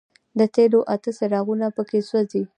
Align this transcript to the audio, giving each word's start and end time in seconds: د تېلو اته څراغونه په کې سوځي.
د 0.39 0.41
تېلو 0.55 0.79
اته 0.93 1.11
څراغونه 1.17 1.67
په 1.75 1.81
کې 1.89 1.99
سوځي. 2.09 2.43